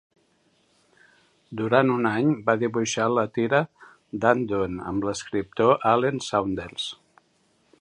Durant 1.59 1.91
un 1.95 2.07
any 2.11 2.31
va 2.47 2.55
dibuixar 2.63 3.05
la 3.17 3.25
tira 3.35 3.59
"Dan 4.25 4.41
Dunn" 4.53 4.81
amb 4.93 5.07
l'escriptor 5.09 5.87
Allen 5.91 6.23
Saunders. 6.31 6.89